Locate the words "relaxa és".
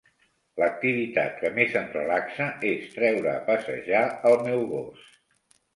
1.99-2.91